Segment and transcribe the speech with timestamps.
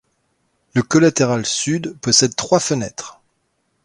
[0.73, 3.21] Le collatéral sud possède trois fenêtres.